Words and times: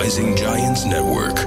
Rising 0.00 0.34
Giants 0.44 0.82
Network. 0.94 1.38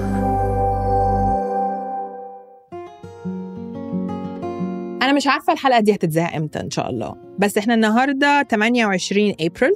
أنا 5.03 5.14
مش 5.14 5.27
عارفة 5.27 5.53
الحلقة 5.53 5.79
دي 5.79 5.95
هتتذاع 5.95 6.37
إمتى 6.37 6.59
إن 6.59 6.69
شاء 6.69 6.89
الله. 6.89 7.16
بس 7.39 7.58
إحنا 7.58 7.74
النهارده 7.74 8.43
28 8.43 9.34
ابريل 9.41 9.75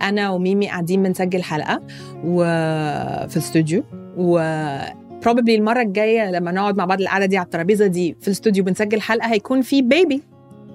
أنا 0.00 0.30
وميمي 0.30 0.68
قاعدين 0.68 1.02
بنسجل 1.02 1.42
حلقة 1.42 1.82
وفي 2.24 3.36
الاستوديو. 3.36 3.84
و 4.16 4.40
probably 5.24 5.48
المرة 5.48 5.82
الجاية 5.82 6.30
لما 6.30 6.52
نقعد 6.52 6.76
مع 6.76 6.84
بعض 6.84 7.00
القعدة 7.00 7.26
دي 7.26 7.36
على 7.36 7.44
الترابيزة 7.44 7.86
دي 7.86 8.16
في 8.20 8.26
الاستوديو 8.28 8.64
بنسجل 8.64 9.00
حلقة 9.00 9.32
هيكون 9.32 9.62
في 9.62 9.82
بيبي 9.82 10.22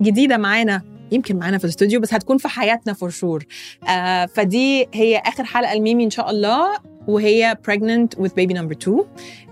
جديدة 0.01 0.37
معانا. 0.37 0.81
يمكن 1.11 1.35
معانا 1.35 1.57
في 1.57 1.63
الاستوديو 1.63 1.99
بس 1.99 2.13
هتكون 2.13 2.37
في 2.37 2.47
حياتنا 2.47 2.93
for 2.93 3.09
sure 3.09 3.45
آه 3.89 4.25
فدي 4.25 4.87
هي 4.93 5.17
آخر 5.17 5.43
حلقة 5.43 5.75
لميمي 5.75 6.03
إن 6.03 6.09
شاء 6.09 6.29
الله. 6.31 6.94
وهي 7.06 7.56
pregnant 7.62 8.18
with 8.18 8.34
baby 8.34 8.54
number 8.54 8.74
two 8.74 9.06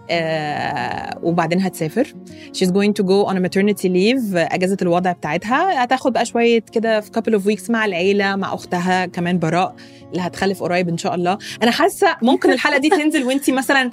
آه 0.10 1.20
وبعدين 1.24 1.62
هتسافر. 1.62 2.14
She's 2.58 2.70
going 2.70 2.94
to 3.00 3.04
go 3.04 3.30
on 3.32 3.36
a 3.36 3.40
maternity 3.40 3.88
leave. 3.88 4.36
أجازة 4.36 4.78
الوضع 4.82 5.12
بتاعتها. 5.12 5.84
هتاخد 5.84 6.14
بقى 6.14 6.26
شوية 6.26 6.60
كده 6.72 7.00
في 7.02 7.12
couple 7.12 7.34
of 7.40 7.44
weeks 7.46 7.70
مع 7.70 7.86
العيلة 7.86 8.36
مع 8.36 8.54
أختها 8.54 9.06
كمان 9.06 9.40
براء 9.40 9.76
اللي 10.12 10.22
هتخلف 10.22 10.64
قريب 10.64 10.90
إن 10.90 10.98
شاء 10.98 11.16
الله. 11.16 11.38
أنا 11.64 11.72
حاسة 11.72 12.18
ممكن 12.22 12.52
الحلقة 12.52 12.78
دي 12.78 12.90
تنزل 12.90 13.24
وإنتي 13.24 13.52
مثلا 13.52 13.92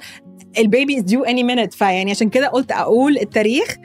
البيبي 0.57 0.97
is 0.97 1.03
due 1.03 1.23
any 1.23 1.43
minute 1.43 1.73
فيعني 1.73 2.11
عشان 2.11 2.29
كده 2.29 2.47
قلت 2.47 2.71
أقول 2.71 3.17
التاريخ 3.17 3.75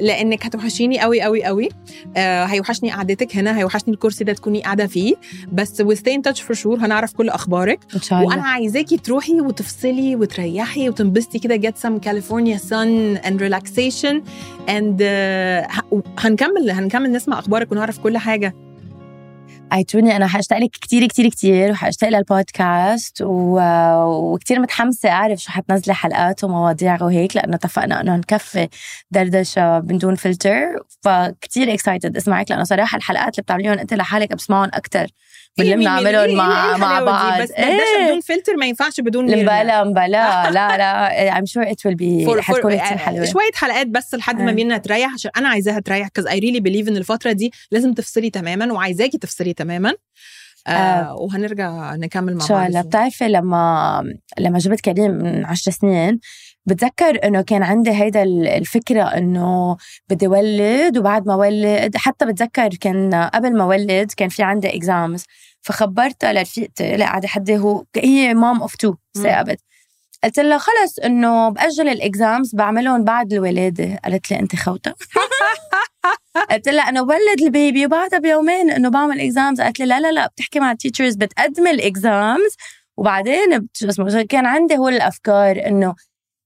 لأنك 0.00 0.46
هتوحشيني 0.46 1.00
قوي 1.00 1.20
قوي 1.22 1.44
قوي 1.44 1.68
آه 2.16 2.44
هيوحشني 2.44 2.90
قعدتك 2.92 3.36
هنا 3.36 3.58
هيوحشني 3.58 3.94
الكرسي 3.94 4.24
ده 4.24 4.32
تكوني 4.32 4.62
قاعدة 4.62 4.86
فيه. 4.86 5.14
بس 5.52 5.82
stay 5.82 6.12
in 6.18 6.30
touch 6.30 6.38
for 6.40 6.58
sure. 6.58 6.66
هنعرف 6.82 7.12
كل 7.12 7.28
ااخبارك 7.28 7.78
إن 7.94 8.00
شاء 8.00 8.18
الله. 8.18 8.30
وأنا 8.30 8.42
عايزاكي 8.42 8.96
تروحي 8.96 9.40
وتفصلي 9.40 10.16
وتريحي 10.16 10.88
وتنبسطي 10.88 11.38
كده 11.38 11.56
get 11.76 11.82
some 11.82 12.00
California 12.00 12.58
sun 12.58 13.18
and 13.22 13.40
relaxation 13.40 14.22
and 14.68 15.02
uh, 15.02 15.84
هنكمل 16.18 16.70
هنكمل 16.70 17.12
نسمع 17.12 17.38
أخبارك 17.38 17.72
ونعرف 17.72 17.98
كل 17.98 18.18
حاجة. 18.18 18.54
ايتوني 19.72 20.16
أنا 20.16 20.26
حاشتاق 20.26 20.58
لك 20.58 20.70
كثير 20.82 21.06
كثير 21.06 21.28
كثير 21.28 21.70
وحاشتاق 21.70 22.10
للبودكاست 22.10 23.22
و... 23.22 23.60
وكثير 24.04 24.60
متحمسة 24.60 25.08
أعرف 25.08 25.38
شو 25.38 25.50
حتنزلي 25.50 25.94
حلقات 25.94 26.44
ومواضيع 26.44 27.02
وهيك 27.02 27.36
لأنه 27.36 27.56
اتفقنا 27.56 28.00
إنه 28.00 28.16
نكفي 28.16 28.68
دردشة 29.10 29.80
من 29.80 29.98
دون 29.98 30.14
فلتر. 30.14 30.60
فكتير 31.00 31.74
excited 31.74 32.16
اسمعك 32.16 32.50
لأنه 32.50 32.64
صراحة 32.64 32.96
الحلقات 32.96 33.34
اللي 33.34 33.42
بتعمليهم 33.42 33.72
أنت 33.72 33.94
لحالك 33.94 34.34
بسمعهم 34.34 34.70
أكثر 34.74 35.06
اللي 35.60 35.76
بنعملهم 35.76 36.36
مع 36.36 36.76
مع 36.76 37.00
بعض 37.00 37.42
بس 37.42 37.48
دردشه 37.50 38.04
بدون 38.06 38.20
فلتر 38.20 38.56
ما 38.56 38.66
ينفعش 38.66 39.00
بدون. 39.00 39.24
مبلا 39.24 39.84
مبلا 39.84 40.50
لا 40.50 40.76
لا 40.76 41.08
For- 42.26 42.36
for- 42.36 42.40
حتكون 42.40 42.76
كثير 42.76 42.98
حلوة 42.98 43.24
شوية 43.24 43.50
حلقات 43.54 43.86
بس 43.86 44.14
لحد 44.14 44.40
ما 44.40 44.50
آه. 44.50 44.54
ميرنا 44.54 44.78
تريح 44.78 45.12
عشان 45.14 45.30
أنا 45.36 45.48
عايزاها 45.48 45.80
تريح 45.80 46.08
'cause 46.08 46.26
I 46.26 46.38
really 46.38 46.60
believe 46.60 46.88
إن 46.88 46.96
الفترة 46.96 47.32
دي 47.32 47.52
لازم 47.70 47.92
تفصلي 47.92 48.30
تماما 48.30 48.72
وعايزاكي 48.72 49.18
تفصلي 49.18 49.52
تماما 49.52 49.92
آه 50.66 50.70
آه. 50.70 51.14
وهنرجع 51.14 51.94
نكمل 51.94 52.34
مع 52.34 52.42
إن 52.42 52.48
شاء 52.48 52.56
بعض 52.56 52.66
الله. 52.66 52.80
بتعرفي 52.82 53.28
لما 53.28 54.02
لما 54.38 54.58
جبت 54.58 54.80
كريم 54.80 55.10
من 55.10 55.44
عشر 55.44 55.70
سنين 55.70 56.20
بتذكر 56.66 57.24
إنه 57.24 57.42
كان 57.42 57.62
عندي 57.62 57.90
هيدا 57.90 58.22
ال- 58.22 58.46
الفكرة 58.48 59.02
إنه 59.02 59.76
بدي 60.08 60.26
ولد 60.26 60.98
وبعد 60.98 61.26
ما 61.26 61.34
ولد 61.34 61.96
حتى 61.96 62.26
بتذكر 62.26 62.68
كان 62.68 63.14
قبل 63.14 63.56
ما 63.56 63.64
ولد 63.64 64.12
كان 64.16 64.28
في 64.28 64.42
عندي 64.42 64.76
exams 64.76 65.24
فخبرتها 65.62 66.32
لرفيقتي 66.32 66.94
اللي 66.94 67.04
قاعدة 67.04 67.28
حدي 67.28 67.58
هو 67.58 67.84
هي 67.96 68.34
mom 68.34 68.60
of 68.60 68.74
two 68.76 68.94
ثاقبت 69.22 69.58
قلت 70.24 70.38
لها 70.38 70.58
خلص 70.58 70.98
إنه 70.98 71.48
بأجل 71.48 71.88
ال 71.88 71.99
exams 71.99 72.54
بعملهم 72.54 73.04
بعد 73.04 73.32
الولادة. 73.32 73.98
قالت 74.04 74.30
لي 74.30 74.38
أنت 74.40 74.56
خوته 74.56 74.92
قلت 76.50 76.68
لها 76.68 76.88
أنا 76.88 77.02
بولد 77.02 77.40
البيبي 77.42 77.86
وبعدها 77.86 78.18
بيومين 78.18 78.70
إنه 78.70 78.88
بعمل 78.88 79.20
exams 79.20 79.60
قالت 79.60 79.80
لي 79.80 79.86
لأ 79.86 80.00
لأ 80.00 80.12
لأ 80.12 80.26
بتحكي 80.26 80.60
مع 80.60 80.70
ال 80.72 80.77
teachers 80.77 81.14
بتقدم 81.16 81.66
ال 81.66 81.81
exams 81.81 82.56
وبعدين 82.96 83.58
بت- 83.58 83.76
شو 83.76 83.88
اسمه 83.88 84.22
كان 84.22 84.46
عندي 84.46 84.76
هو 84.78 84.88
الأفكار 84.88 85.66
إنه 85.66 85.94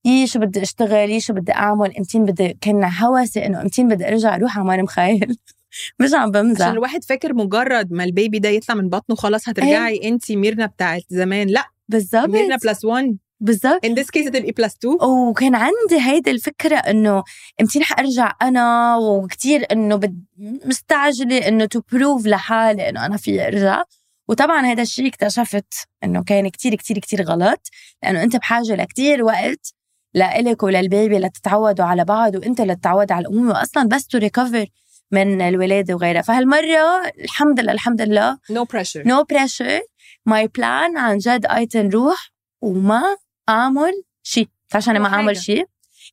يي 0.04 0.26
شو 0.26 0.38
بدي 0.38 0.62
أشتغل؟ 0.62 1.10
يي 1.10 1.20
شو 1.20 1.32
بدي 1.32 1.52
أعمل؟ 1.52 1.96
امتين 1.96 2.24
بدي 2.24 2.58
كان 2.60 2.84
هوسي 2.84 3.46
إنه 3.46 3.60
امتين 3.62 3.88
بدي 3.88 4.08
أرجع 4.08 4.34
أروح 4.34 4.58
على 4.58 4.66
ماني 4.68 4.82
مخيل 4.82 5.36
مش 6.00 6.14
عم 6.14 6.30
بمزح. 6.30 6.62
عشان 6.62 6.72
الواحد 6.74 7.04
فاكر 7.04 7.34
مجرد 7.34 7.92
ما 7.92 8.04
البيبي 8.04 8.38
ده 8.38 8.48
يطلع 8.48 8.74
من 8.74 8.88
بطنه 8.88 9.16
خلاص 9.16 9.48
هترجعي 9.48 10.08
انت 10.08 10.32
ميرنا 10.32 10.66
بتاعت 10.66 11.02
زمان. 11.08 11.48
لا 11.48 11.64
بالضبط. 11.88 12.28
ميرنا 12.28 12.56
plus 12.56 12.84
1 12.84 13.16
بالضبط. 13.40 13.86
In 13.86 13.90
this 13.90 14.06
case 14.06 14.26
هتبقي 14.26 14.52
plus 14.52 14.76
2 14.76 14.94
وكان 15.02 15.54
عندي 15.54 16.00
هيدي 16.00 16.30
الفكرة 16.30 16.76
إنه 16.76 17.24
أمتين 17.60 17.82
حأرجع 17.82 18.36
أنا 18.42 18.96
وكتير 18.96 19.66
إنه 19.72 19.96
بد... 19.96 20.24
مستعجلة 20.64 21.48
إنه 21.48 21.64
to 21.64 21.80
prove 21.92 22.26
لحالي 22.26 22.88
إنه 22.88 23.06
أنا 23.06 23.16
في 23.16 23.46
أرجع. 23.46 23.84
وطبعا 24.28 24.66
هذا 24.66 24.82
الشيء 24.82 25.06
اكتشفت 25.08 25.74
إنه 26.04 26.22
كان 26.22 26.48
كتير 26.48 26.74
كتير 26.74 26.98
كتير 26.98 27.22
غلط. 27.22 27.68
لأنه 28.02 28.22
أنت 28.22 28.36
بحاجة 28.36 28.74
لكتير 28.74 29.24
وقت. 29.24 29.74
لإلك 30.14 30.62
وللبيبي 30.62 31.18
لتتعودوا 31.18 31.84
على 31.84 32.04
بعض 32.04 32.34
وأنت 32.34 32.60
لتتعود 32.60 33.12
على 33.12 33.26
الأمومة 33.26 33.50
وأصلا 33.50 33.88
بس 33.88 34.06
to 34.06 34.18
recover 34.18 34.66
من 35.12 35.40
الولادة 35.42 35.94
وغيرها. 35.94 36.22
فهالمرة 36.22 37.08
الحمد 37.24 37.60
لله 37.60 37.72
الحمد 37.72 38.02
لله. 38.02 38.38
no 38.50 38.64
pressure 38.64 39.02
no 39.06 39.24
pressure 39.24 39.80
my 40.26 40.48
plan 40.48 40.96
عن 40.98 41.18
جد 41.18 41.46
ايت 41.46 41.76
نروح 41.76 42.30
وما 42.60 43.02
أعمل 43.48 44.02
شيء. 44.22 44.48
عشان 44.74 44.98
ما 44.98 45.08
ولا 45.08 45.16
أعمل. 45.16 45.36
شيء؟ 45.36 45.64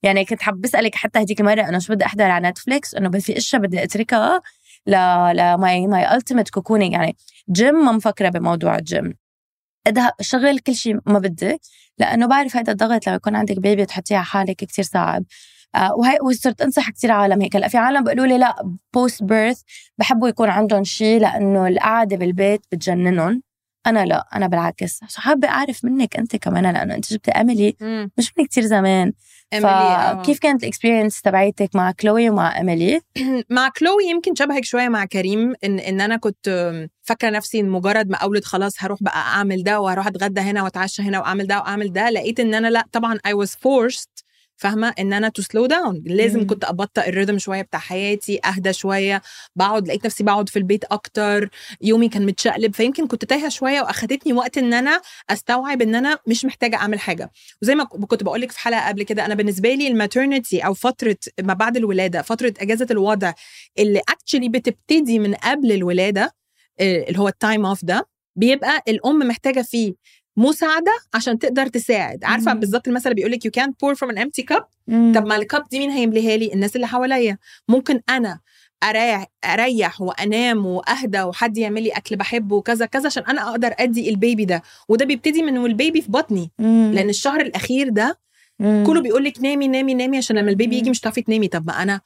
يعني 0.03 0.25
كنت 0.25 0.41
حاب 0.41 0.61
بسالك 0.61 0.95
حتى 0.95 1.21
هديك 1.21 1.39
المره 1.39 1.61
انه 1.69 1.79
شو 1.79 1.93
بدي 1.93 2.05
أحضر 2.05 2.23
على 2.23 2.49
نتفليكس 2.49 2.95
إنه 2.95 3.09
بس 3.09 3.23
في 3.23 3.37
إشياء 3.37 3.61
بدي 3.61 3.83
أتركها 3.83 4.41
ل 4.87 4.91
ل 5.37 5.54
my 5.54 5.87
my 5.87 6.15
ultimate 6.15 6.49
cocooning 6.49 6.93
يعني 6.93 7.15
جيم 7.51 7.85
ما 7.85 7.91
مفكرة 7.91 8.29
بموضوع 8.29 8.75
الجيم 8.75 9.13
اذهب 9.87 10.11
شغل 10.21 10.59
كل 10.59 10.75
شيء 10.75 10.99
ما 11.05 11.19
بدي 11.19 11.57
لأنه 11.99 12.27
بعرف 12.27 12.55
هذا 12.57 12.71
الضغط 12.71 13.07
لما 13.07 13.15
يكون 13.15 13.35
عندك 13.35 13.59
بيبي 13.59 13.85
تحطيه 13.85 14.15
على 14.15 14.25
حالك 14.25 14.55
كتير 14.55 14.85
صعب. 14.85 15.23
آه 15.75 15.93
وهي 15.95 16.17
وصرت 16.23 16.61
أنصح 16.61 16.89
كتير 16.89 17.11
عالم 17.11 17.41
هيك. 17.41 17.55
هلأ 17.55 17.67
في 17.67 17.77
عالم 17.77 18.03
بيقولوا 18.03 18.25
لي 18.25 18.37
لأ 18.37 18.77
post 18.93 19.23
birth 19.23 19.61
بحبوا 19.97 20.29
يكون 20.29 20.49
عندهم 20.49 20.83
شيء 20.83 21.19
لأنه 21.21 21.67
القعدة 21.67 22.15
بالبيت 22.15 22.61
بتجننهم. 22.71 23.43
أنا 23.87 24.05
لأ 24.05 24.27
أنا 24.35 24.47
بالعكس. 24.47 24.99
حابه 25.15 25.47
أعرف 25.49 25.85
منك 25.85 26.15
أنت 26.17 26.35
كمان 26.35 26.63
لأنه 26.73 26.95
أنت 26.95 27.13
جبتي 27.13 27.31
اميلي 27.31 27.75
مش 28.17 28.33
من 28.37 28.45
كتير 28.45 28.63
زمان. 28.65 29.13
فكيف 29.51 30.39
كانت 30.39 30.63
ال 30.63 30.68
experience 30.68 31.21
تبعيتك 31.21 31.75
مع 31.75 31.91
كلوي 31.91 32.29
ومع 32.29 32.59
اميلي 32.61 33.01
مع 33.49 33.69
كلوي 33.69 34.05
يمكن 34.05 34.35
شبهك 34.35 34.65
شوية 34.65 34.87
مع 34.89 35.05
كريم 35.05 35.53
إن 35.63 35.79
إن 35.79 36.01
أنا 36.01 36.17
كنت 36.17 36.73
فاكرة 37.01 37.29
نفسي 37.29 37.59
إن 37.59 37.69
مجرد 37.69 38.09
ما 38.09 38.17
اولد 38.17 38.43
خلاص 38.43 38.73
هروح 38.79 39.03
بقى 39.03 39.17
أعمل 39.17 39.63
ده 39.63 39.79
وهروح 39.79 40.07
أتغدى 40.07 40.41
هنا 40.41 40.63
وأتعشى 40.63 41.01
هنا 41.01 41.19
وأعمل 41.19 41.47
ده 41.47 41.57
وأعمل 41.57 41.93
ده 41.93 42.09
لقيت 42.09 42.39
إن 42.39 42.53
أنا 42.53 42.67
لأ 42.67 42.83
طبعا 42.91 43.17
I 43.27 43.31
was 43.31 43.49
forced 43.49 44.26
فاهمة؟ 44.57 44.93
إن 44.99 45.13
أنا 45.13 45.29
to 45.29 45.41
slow 45.41 45.65
down 45.65 46.03
لازم 46.05 46.39
مم. 46.39 46.47
كنت 46.47 46.63
أبطئ 46.63 47.09
الريتم 47.09 47.37
شوية 47.37 47.61
بتاع 47.61 47.79
حياتي 47.79 48.39
أهدى 48.45 48.73
شوية 48.73 49.21
بقعد 49.55 49.87
لقيت 49.87 50.05
نفسي 50.05 50.23
بقعد 50.23 50.49
في 50.49 50.59
البيت 50.59 50.83
أكتر 50.83 51.49
يومي 51.81 52.09
كان 52.09 52.25
متشقلب 52.25 52.75
فيمكن 52.75 53.07
كنت 53.07 53.25
تايهة 53.25 53.49
شوية 53.49 53.81
وأخدتني 53.81 54.33
وقت 54.33 54.57
إن 54.57 54.73
أنا 54.73 55.01
أستوعب 55.29 55.81
إن 55.81 55.95
أنا 55.95 56.17
مش 56.27 56.45
محتاجة 56.45 56.75
أعمل 56.75 56.99
حاجة. 56.99 57.31
وزي 57.61 57.75
ما 57.75 57.83
كنت 57.83 58.23
بقول 58.23 58.41
لك 58.41 58.51
في 58.51 58.59
حلقة 58.59 58.87
قبل 58.87 59.03
كده 59.03 59.25
أنا 59.25 59.35
بالنسبة 59.35 59.73
لي 59.73 59.87
ال 59.87 59.94
maternity 59.94 60.59
أو 60.65 60.73
فترة 60.73 61.17
ما 61.41 61.53
بعد 61.53 61.77
الولادة 61.77 62.21
فترة 62.21 62.53
إجازة 62.59 62.87
الوضع 62.91 63.33
اللي 63.79 64.01
actually 64.09 64.49
بتبتدي 64.49 65.19
من 65.19 65.33
قبل 65.35 65.71
الولادة 65.71 66.35
آه، 66.79 67.03
اللي 67.07 67.19
هو 67.19 67.27
ال 67.27 67.35
time 67.35 67.65
off 67.65 67.85
ده 67.85 68.07
بيبقى 68.35 68.83
الأم 68.87 69.19
محتاجة 69.19 69.61
فيه 69.61 69.93
مساعدة 70.37 70.91
عشان 71.13 71.39
تقدر 71.39 71.67
تساعد. 71.67 72.23
عارفة 72.23 72.53
مم. 72.53 72.59
بالظبط 72.59 72.87
المثل 72.87 73.13
بيقول 73.13 73.31
لك 73.31 73.45
يو 73.45 73.51
كانت 73.51 73.81
بور 73.81 73.95
فروم 73.95 74.11
ان 74.11 74.17
امتي 74.17 74.41
كاب 74.43 74.63
طب 74.87 75.25
ما 75.25 75.35
ال 75.35 75.42
cup 75.42 75.63
دي 75.71 75.79
مين 75.79 75.89
هيمليها 75.89 76.37
لي؟ 76.37 76.53
الناس 76.53 76.75
اللي 76.75 76.87
حواليا. 76.87 77.37
ممكن 77.67 78.01
أنا 78.09 78.39
اريح 78.83 79.25
أريح 79.45 80.01
وأنام 80.01 80.65
وأهدى 80.65 81.21
وحد 81.21 81.57
يعمل 81.57 81.83
لي 81.83 81.89
أكل 81.89 82.15
بحبه 82.15 82.55
وكذا 82.55 82.85
كذا 82.85 83.05
عشان 83.05 83.23
أنا 83.23 83.49
أقدر 83.49 83.73
أدي 83.79 84.09
البيبي 84.09 84.45
ده. 84.45 84.63
وده 84.89 85.05
بيبتدي 85.05 85.43
من 85.43 85.57
والبيبي 85.57 86.01
في 86.01 86.11
بطني. 86.11 86.51
لأن 86.93 87.09
الشهر 87.09 87.41
الأخير 87.41 87.89
ده 87.89 88.19
كله 88.59 89.01
بيقول 89.01 89.23
لك 89.23 89.41
نامي 89.41 89.67
نامي 89.67 89.93
نامي 89.93 90.17
عشان 90.17 90.35
لما 90.37 90.49
البيبي 90.51 90.77
يجي 90.77 90.89
مش 90.89 90.99
هتعرفي 90.99 91.21
تنامي. 91.21 91.47
طب 91.47 91.67
ما 91.67 91.81
أنا 91.83 92.01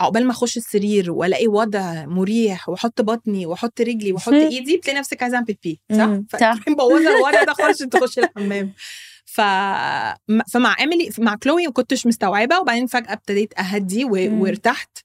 عقبال 0.00 0.24
ما 0.26 0.30
أخش 0.32 0.56
السرير 0.56 1.12
وألاقي 1.12 1.46
وضع 1.46 2.04
مريح 2.06 2.68
وأحط 2.68 3.02
بطني 3.02 3.46
وأحط 3.46 3.80
رجلي 3.80 4.12
وأحط. 4.12 4.32
إيدي 4.32 4.76
بتلاقي 4.76 4.98
نفسك 4.98 5.22
عايزة 5.22 5.34
أعمل 5.36 5.46
بيبي 5.46 5.80
صح؟ 5.92 5.96
فتروحي 6.30 6.70
مبوظة 6.70 7.16
الوضع 7.16 7.44
ده 7.44 7.52
خالص 7.52 7.76
عشان 7.76 7.90
تخشي 7.90 8.20
الحمام 8.20 8.72
ف... 9.24 9.40
فمع 10.52 10.76
إيميلي 10.80 11.10
مع 11.18 11.34
كلوي 11.34 11.66
ما 11.66 11.72
كنتش 11.72 12.06
مستوعبة 12.06 12.58
وبعدين 12.58 12.86
فجأة 12.86 13.12
ابتديت 13.12 13.58
أهدي 13.60 14.04
و... 14.04 14.10
وارتحت 14.42 14.98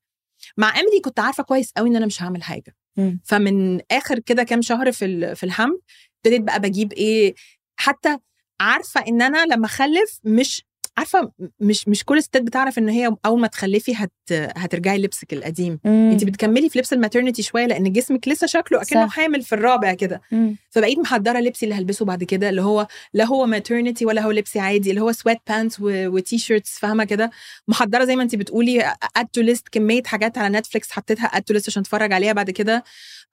مع 0.58 0.78
إيميلي 0.78 1.00
كنت 1.00 1.20
عارفة 1.20 1.44
كويس 1.44 1.72
قوي 1.78 1.90
إن 1.90 1.96
أنا 1.96 2.06
مش 2.06 2.24
هعمل 2.24 2.44
حاجة 2.44 2.76
مم. 2.98 3.20
فمن 3.26 3.80
آخر 3.92 4.20
كده 4.20 4.44
كام 4.44 4.62
شهر 4.62 4.92
في 4.92 5.06
ال- 5.06 5.36
في 5.36 5.44
الحمل 5.44 5.80
ابتديت 6.18 6.42
بقى 6.42 6.60
بجيب 6.60 6.94
إيه 6.94 7.36
حتى 7.76 8.18
عارفة 8.60 9.02
إن 9.08 9.22
أنا 9.22 9.46
لما 9.46 9.66
أخلف 9.66 10.20
مش 10.24 10.66
عارفة 11.00 11.32
مش 11.60 11.88
مش 11.88 12.04
كل 12.06 12.18
الستات 12.18 12.42
بتعرف 12.42 12.78
إن 12.78 12.90
هي 12.90 13.16
أول 13.26 13.40
ما 13.40 13.48
تخلفي 13.48 13.94
هت 13.96 14.12
هترجعي 14.32 14.98
لبسك 14.98 15.34
القديم 15.34 15.80
مم. 15.86 16.10
انت 16.12 16.24
بتكملي 16.24 16.70
في 16.70 16.80
لبس 16.80 16.94
ال 16.94 16.98
maternity 16.98 17.42
شوية 17.44 17.66
لأن 17.66 17.92
جسمك 17.94 18.28
لسه 18.28 18.48
شكله 18.48 18.82
أكنه. 18.82 19.08
حامل 19.10 19.42
في 19.42 19.56
الرابع 19.56 19.94
كده. 19.94 20.22
فبقيت 20.70 21.00
محضرة 21.00 21.40
لبسي 21.40 21.66
اللي 21.66 21.76
هلبسه 21.76 22.06
بعد 22.06 22.24
كده 22.24 22.50
اللي 22.50 22.62
هو 22.62 22.88
لا 23.14 23.26
هو 23.26 23.46
maternity 23.46 24.06
ولا 24.06 24.22
هو 24.22 24.32
لبسي 24.32 24.60
عادي 24.60 24.90
اللي 24.90 25.02
هو 25.02 25.12
sweat 25.12 25.38
pants 25.48 25.78
و 25.82 26.38
T-shirts 26.38 26.80
فاهمة 26.80 27.04
كده 27.04 27.32
محضرة 27.68 28.06
زي 28.06 28.16
ما 28.16 28.24
انت 28.24 28.36
بتقولي 28.36 28.94
add 29.16 29.28
to 29.34 29.42
list 29.42 29.68
كمية 29.72 30.04
حاجات 30.06 30.38
على 30.38 30.58
نتفليكس 30.60 30.92
حطيتها 30.92 31.26
add 31.26 31.42
to 31.42 31.54
list 31.54 31.70
عشان 31.70 31.82
أتفرج 31.82 32.14
عليها 32.14 32.34
بعد 32.34 32.50
كده 32.50 32.84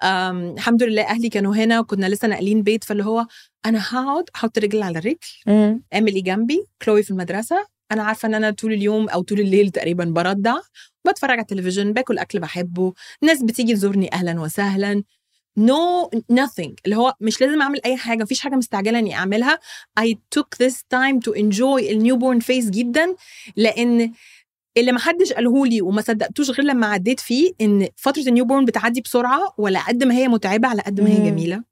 الحمد 0.05 0.83
لله 0.83 1.03
أهلي 1.03 1.29
كانوا 1.29 1.55
هنا 1.55 1.81
وكنا 1.81 2.07
لسه 2.07 2.29
ناقلين 2.29 2.63
بيت 2.63 2.85
فاللي 2.85 3.05
هو 3.05 3.27
أنا 3.67 3.83
هقعد 3.83 4.25
أحط 4.35 4.59
رجل 4.59 4.83
على 4.83 4.99
رجل. 4.99 5.81
ايميلي 5.95 6.21
جنبي 6.21 6.67
كلوي 6.83 7.03
في 7.03 7.11
المدرسة. 7.11 7.67
أنا 7.93 8.03
عارفة 8.03 8.29
إن 8.29 8.35
أنا 8.35 8.51
طول 8.51 8.73
اليوم 8.73 9.09
أو 9.09 9.23
طول 9.23 9.41
الليل 9.41 9.71
تقريبا 9.71 10.05
برضع 10.05 10.55
بتفرج 11.09 11.31
على 11.31 11.41
التلفزيون 11.41 11.93
باكل 11.93 12.19
أكل 12.19 12.39
بحبه. 12.41 12.93
ناس 13.23 13.43
بتيجي 13.43 13.75
تزورني 13.75 14.13
أهلا 14.13 14.41
وسهلا. 14.41 15.03
No 15.61 16.11
nothing. 16.33 16.75
اللي 16.85 16.97
هو 16.97 17.15
مش 17.21 17.41
لازم 17.41 17.63
أعمل 17.63 17.81
أي 17.85 17.97
حاجة 17.97 18.23
مفيش 18.23 18.41
حاجة 18.41 18.55
مستعجلة 18.55 18.99
إني 18.99 19.15
أعملها. 19.15 19.59
I 20.01 20.15
took 20.39 20.67
this 20.67 20.75
time 20.75 21.21
to 21.29 21.33
enjoy 21.33 21.91
ال 21.91 21.97
newborn 21.97 22.41
phase 22.41 22.71
جدا 22.71 23.15
لأن 23.57 24.13
اللي 24.76 24.93
ما 24.93 24.99
حدش 24.99 25.32
قاله 25.32 25.67
لي 25.67 25.82
وما 25.82 26.02
صدقتوش 26.02 26.50
غير 26.50 26.67
لما 26.67 26.87
عديت 26.87 27.20
فيه 27.20 27.52
إن 27.61 27.88
فترة 27.96 28.23
ال 28.23 28.28
newborn 28.28 28.65
بتعدي 28.64 29.00
بسرعة 29.00 29.55
ولا 29.58 29.81
قد 29.81 30.05
ما 30.05 30.14
هي 30.14 30.28
متعبة 30.28 30.69
على 30.69 30.82
قد 30.82 31.00
ما 31.00 31.08
هي. 31.11 31.31
جميلة. 31.31 31.62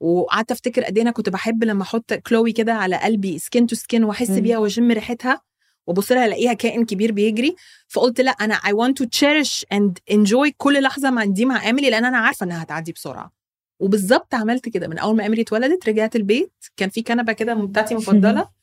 وقعدت 0.00 0.50
أفتكر 0.50 0.84
قد 0.84 0.96
إيه 0.96 1.02
أنا 1.02 1.10
كنت 1.10 1.28
بحب 1.28 1.64
لما 1.64 1.82
أحط 1.82 2.12
كلوي 2.12 2.52
كده 2.52 2.74
على 2.74 2.96
قلبي 2.96 3.38
skin 3.38 3.66
to 3.66 3.76
skin 3.76 4.04
وأحس. 4.04 4.30
بيها 4.30 4.58
وأشم 4.58 4.90
ريحتها 4.90 5.40
وأبص 5.86 6.12
لها 6.12 6.26
ألاقيها 6.26 6.52
كائن 6.52 6.84
كبير 6.84 7.12
بيجري. 7.12 7.56
فقلت 7.88 8.20
لأ 8.20 8.30
أنا 8.30 8.54
I 8.54 8.70
want 8.70 8.94
to 9.02 9.06
cherish 9.06 9.64
and 9.74 10.14
enjoy 10.16 10.50
كل 10.56 10.82
لحظة 10.82 11.10
مع 11.10 11.24
دي 11.24 11.44
مع 11.44 11.66
ايميلي 11.66 11.90
لأن 11.90 12.04
أنا 12.04 12.18
عارفة 12.18 12.44
إنها 12.44 12.62
هتعدي 12.62 12.92
بسرعة. 12.92 13.32
وبالظبط 13.80 14.34
عملت 14.34 14.68
كده. 14.68 14.88
من 14.88 14.98
أول 14.98 15.16
ما 15.16 15.22
ايميلي 15.22 15.42
اتولدت 15.42 15.88
رجعت 15.88 16.16
البيت 16.16 16.52
كان 16.76 16.88
في 16.88 17.02
كنبة 17.02 17.32
كده 17.32 17.54
بتاعتي 17.54 17.94
مفضلة. 17.94 18.59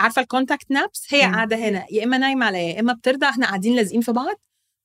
عارفة 0.00 0.22
ال 0.22 0.28
contact 0.28 0.70
naps 0.70 1.06
هي 1.10 1.26
مم. 1.26 1.34
قاعدة 1.34 1.56
هنا 1.56 1.86
يا 1.90 2.04
إما 2.04 2.18
نايمة 2.18 2.46
عليا 2.46 2.60
يا 2.60 2.80
إما 2.80 2.92
بترضع 2.92 3.28
إحنا 3.28 3.46
قاعدين 3.46 3.76
لازقين 3.76 4.00
في 4.00 4.12
بعض 4.12 4.36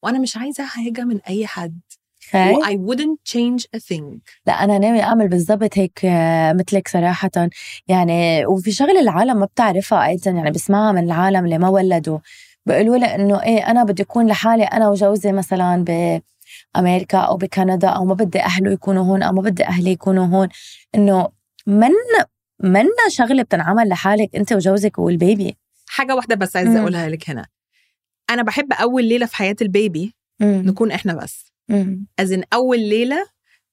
وأنا 0.03 0.19
مش 0.19 0.37
عايزة 0.37 0.65
حاجة 0.65 1.01
من 1.03 1.19
أي 1.29 1.47
حد 1.47 1.79
I 2.71 2.75
wouldn't 2.87 3.19
change 3.33 3.63
a 3.75 3.79
thing. 3.79 4.19
لا 4.47 4.53
أنا 4.63 4.77
ناوي 4.77 5.01
أعمل 5.03 5.27
بالضبط 5.27 5.77
هيك 5.77 6.05
آه، 6.05 6.53
مثلك 6.53 6.87
صراحة. 6.87 7.29
يعني 7.87 8.45
وفي 8.45 8.71
شغله 8.71 8.99
العالم 8.99 9.37
ما 9.39 9.45
بتعرفها 9.45 10.05
أيضا 10.07 10.31
يعني 10.31 10.51
بسمعها 10.51 10.91
من 10.91 11.03
العالم 11.03 11.45
اللي 11.45 11.57
ما 11.57 11.69
ولدوا. 11.69 12.19
بيقولوا 12.65 12.97
لي 12.97 13.15
إنه 13.15 13.43
إيه 13.43 13.71
أنا 13.71 13.83
بدي 13.83 14.03
أكون 14.03 14.27
لحالي 14.27 14.63
أنا 14.63 14.89
وجوزي 14.89 15.31
مثلا 15.31 15.83
بأمريكا 16.75 17.17
أو 17.17 17.37
بكندا 17.37 17.87
أو 17.87 18.05
ما 18.05 18.13
بدي 18.13 18.41
أهله 18.41 18.71
يكونوا 18.71 19.03
هون 19.03 19.23
أو 19.23 19.33
ما 19.33 19.41
بدي 19.41 19.65
أهلي 19.65 19.91
يكونوا 19.91 20.25
هون. 20.25 20.47
إنه 20.95 21.29
من 21.67 21.91
منا 22.59 23.09
شغلة 23.09 23.43
بتنعمل 23.43 23.89
لحالك 23.89 24.35
أنت 24.35 24.53
وجوزك 24.53 24.99
والبيبي 24.99 25.57
حاجة 25.87 26.15
واحدة 26.15 26.35
بس 26.35 26.55
عايزة. 26.55 26.79
أقولها 26.81 27.09
لك 27.09 27.29
هنا 27.29 27.45
أنا 28.29 28.43
بحب 28.43 28.73
أول 28.73 29.05
ليلة 29.05 29.25
في 29.25 29.35
حياة 29.35 29.55
البيبي 29.61 30.15
مم. 30.39 30.63
نكون 30.65 30.91
إحنا 30.91 31.13
بس. 31.13 31.53
as 32.19 32.31
in 32.31 32.43
أول 32.53 32.79
ليلة 32.79 33.25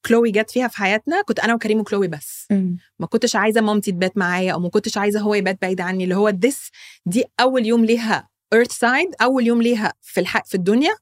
كلوي 0.06 0.30
جت 0.30 0.50
فيها 0.50 0.68
في 0.68 0.76
حياتنا 0.76 1.22
كنت 1.22 1.40
أنا 1.40 1.54
وكريم 1.54 1.80
وكلوي 1.80 2.08
بس 2.08 2.46
مم. 2.50 2.76
ما 2.98 3.06
كنتش 3.06 3.36
عايزة 3.36 3.60
مامتي 3.60 3.92
تبات 3.92 4.16
معايا 4.18 4.52
أو 4.52 4.60
ما 4.60 4.68
كنتش 4.68 4.98
عايزة 4.98 5.20
هو 5.20 5.34
يبات 5.34 5.58
بعيد 5.62 5.80
عني 5.80 6.04
اللي 6.04 6.16
هو 6.16 6.30
this 6.30 6.70
day 7.06 7.24
أول 7.40 7.66
يوم 7.66 7.84
ليها 7.84 8.28
earthside 8.52 9.08
أول 9.22 9.46
يوم 9.46 9.62
ليها 9.62 9.92
في 10.00 10.20
الح... 10.20 10.44
في 10.44 10.54
الدنيا 10.54 10.92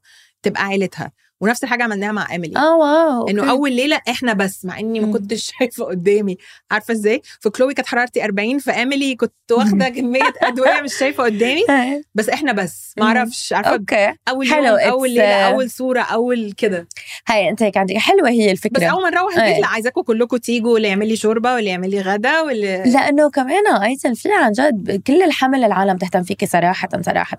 تبقى 0.43 0.63
عيلتها 0.63 1.11
ونفس 1.41 1.63
الحاجة 1.63 1.83
عملناها 1.83 2.11
مع 2.11 2.31
ايميلي 2.31 2.57
آه 2.59 2.75
wow 2.77 3.27
إنه. 3.29 3.49
أول 3.51 3.71
ليلة 3.71 4.01
إحنا 4.09 4.33
بس 4.33 4.65
مع 4.65 4.79
إني 4.79 4.99
ما. 4.99 5.13
كنتش 5.13 5.51
شايفة 5.59 5.85
قدامي 5.85 6.37
عارفة 6.71 6.91
إزاي 6.91 7.21
فكلوي 7.39 7.73
كانت 7.73 7.87
حرارتي 7.87 8.25
40 8.25 8.59
فاميلي 8.59 9.15
كنت 9.15 9.33
واخدة 9.51 9.89
كمية 9.99 10.33
أدوية 10.41 10.81
مش 10.81 10.93
شايفة 10.97 11.23
قدامي. 11.23 11.61
بس 12.15 12.29
إحنا 12.29 12.51
بس 12.51 12.93
ما. 12.97 13.05
أعرفش 13.05 13.53
عارفة 13.53 13.71
أوكي 13.71 14.13
أول 14.29 14.47
حلو، 14.47 14.63
يوم 14.63 14.77
أول 14.79 15.09
ليلة 15.09 15.47
أول 15.47 15.69
صورة 15.69 16.01
أول 16.01 16.51
كده 16.57 16.87
هاي 17.27 17.49
أنت 17.49 17.63
هيك 17.63 17.77
عندك 17.77 17.97
حلوة 17.97 18.29
هي 18.29 18.51
الفكرة 18.51 18.79
بس 18.79 18.83
أول 18.83 19.03
ما 19.03 19.09
نروح 19.09 19.37
البيت. 19.37 19.59
لا 19.59 19.67
عايزاكم 19.67 20.01
كلكم 20.01 20.37
تيجوا 20.37 20.73
واللي 20.73 20.87
يعمل 20.87 21.07
لي 21.07 21.15
شوربة 21.15 21.53
واللي 21.53 21.69
يعمل 21.69 21.89
لي 21.89 22.01
غدا 22.01 22.41
واللي 22.41 22.83
لأنه 22.85 23.29
كمان 23.29 23.67
أيضا 23.67 24.13
في 24.13 24.29
عن 24.31 24.51
جد 24.51 25.01
كل 25.07 25.23
الحمل 25.23 25.63
العالم 25.63 25.97
تهتم 25.97 26.23
فيكي 26.23 26.45
صراحة 26.45 26.89
صراحة 27.01 27.37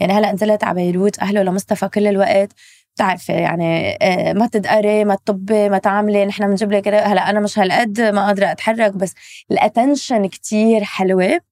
يعني 0.00 0.12
هلأ 0.12 0.32
نزلت 0.32 0.64
على 0.64 0.74
بيروت 0.82 1.18
أهله 1.18 1.42
لمصطفى 1.42 1.88
كل 1.88 2.06
الوقت 2.06 2.52
بتعرفي 2.98 3.32
يعني 3.32 3.98
آه، 4.02 4.32
ما 4.32 4.46
تدقري 4.46 5.04
ما 5.04 5.14
تطبي 5.14 5.68
ما 5.68 5.78
تعملي 5.78 6.26
نحن 6.26 6.46
بنجيب 6.48 6.72
لك 6.72 6.88
هلا 6.88 7.30
أنا 7.30 7.40
مش 7.40 7.58
هالقد 7.58 8.00
ما 8.00 8.26
قادره 8.26 8.52
أتحرك 8.52 8.92
بس 8.94 9.14
ال 9.50 9.58
attention 9.58 10.26
كتير 10.26 10.84
حلوة. 10.84 11.47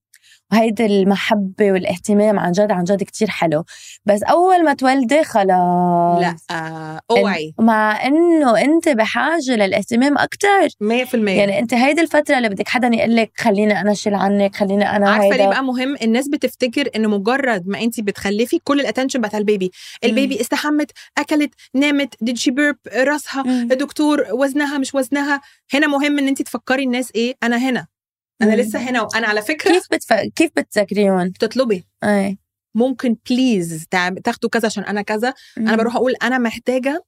وهيدي 0.52 0.86
المحبة 0.86 1.72
والاهتمام 1.72 2.38
عن 2.38 2.52
جد 2.52 2.72
عن 2.72 2.84
جد 2.84 3.02
كتير 3.02 3.30
حلو. 3.30 3.64
بس 4.04 4.22
أول 4.22 4.64
ما 4.64 4.74
تولدي 4.74 5.24
خلاص. 5.24 6.20
لا 6.20 6.36
آه، 6.50 7.00
أوعي. 7.10 7.54
مع 7.58 8.06
إنه 8.06 8.58
أنت 8.60 8.88
بحاجة 8.88 9.50
للاهتمام 9.56 10.18
أكتر. 10.18 10.68
100% 10.80 11.14
يعني 11.38 11.58
أنت 11.58 11.74
هيدي 11.74 12.00
الفترة 12.00 12.36
اللي 12.36 12.48
بدك 12.48 12.68
حدا 12.68 12.90
يقول 12.94 13.16
لك 13.16 13.30
خليني 13.36 13.80
أنا 13.80 13.92
أشيل 13.92 14.14
عنك 14.14 14.56
خليني 14.56 14.96
أنا 14.96 15.10
عارفة 15.10 15.36
ليه 15.36 15.46
بقى 15.48 15.64
مهم؟ 15.64 15.96
الناس 16.02 16.28
بتفتكر 16.28 16.90
ان 16.96 17.08
مجرد 17.08 17.68
ما 17.68 17.80
انت 17.80 18.00
بتخلفي 18.00 18.58
كل 18.64 18.80
ال 18.80 18.84
attention 18.84 19.20
بتاع 19.20 19.38
البيبي 19.38 19.70
البيبي 20.04 20.40
استحمت 20.40 20.90
أكلت 21.18 21.54
نامت 21.74 22.14
did 22.20 22.36
she 22.36 22.50
burp 22.50 22.76
راسها. 22.96 23.42
دكتور 23.64 24.24
وزنها 24.32 24.78
مش 24.78 24.94
وزنها. 24.94 25.40
هنا 25.74 25.86
مهم 25.86 26.18
إن 26.18 26.28
انت 26.28 26.42
تفكري 26.42 26.82
الناس 26.84 27.12
إيه؟ 27.14 27.34
أنا 27.42 27.56
هنا. 27.56 27.86
أنا 28.42 28.54
مم. 28.54 28.60
لسه 28.60 28.78
هنا 28.78 29.02
وأنا 29.02 29.26
على 29.26 29.42
فكرة 29.42 29.72
كيف 29.72 29.86
بتف... 29.92 30.12
كيف 30.12 30.50
بتذكريهم؟ 30.56 31.30
تطلبي 31.30 31.86
أي 32.04 32.38
ممكن 32.74 33.16
please 33.30 33.86
تاخدوا 34.24 34.50
كذا 34.50 34.66
عشان 34.66 34.84
أنا 34.84 35.02
كذا 35.02 35.34
أنا 35.58 35.76
بروح 35.76 35.96
أقول 35.96 36.14
أنا 36.22 36.38
محتاجة 36.38 37.04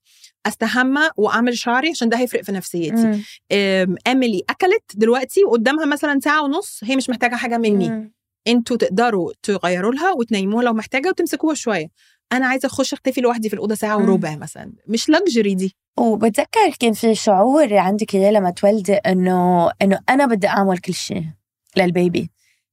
استحمى 0.46 1.10
وأعمل 1.16 1.58
شعري 1.58 1.90
عشان 1.90 2.08
ده 2.08 2.18
هيفرق 2.18 2.42
في 2.42 2.52
نفسيتي 2.52 3.22
مم. 3.52 3.96
اميلي 4.06 4.42
أكلت 4.50 4.82
دلوقتي 4.94 5.44
وقدامها 5.44 5.86
مثلا 5.86 6.20
ساعة 6.24 6.42
ونص 6.44 6.80
هي 6.84 6.96
مش 6.96 7.10
محتاجة 7.10 7.34
حاجة 7.34 7.58
مني 7.58 7.88
مم. 7.88 8.12
أنتوا 8.48 8.76
تقدروا 8.76 9.32
تغيروا 9.42 9.92
لها 9.92 10.12
وتنيموها 10.12 10.64
لو 10.64 10.72
محتاجة 10.72 11.08
وتمسكوها 11.08 11.54
شوية 11.54 11.86
أنا 12.32 12.46
عايزة 12.46 12.66
أخش 12.66 12.92
أختفي 12.92 13.20
لوحدي 13.20 13.48
في 13.48 13.54
الأوضة 13.54 13.74
ساعة. 13.74 13.96
وربع 13.96 14.36
مثلا. 14.36 14.72
مش 14.86 15.08
luxury 15.10 15.54
دي. 15.54 15.76
وبتذكر 15.98 16.70
كان 16.80 16.92
في 16.92 17.14
شعور 17.14 17.76
عندك 17.76 18.14
اياه 18.14 18.30
لما 18.30 18.50
تولدي 18.50 18.94
إنه 18.94 19.70
إنه 19.82 19.98
أنا 20.08 20.26
بدي 20.26 20.48
أعمل 20.48 20.78
كل 20.78 20.94
شيء 20.94 21.24
لل 21.76 21.92
baby. 21.92 22.30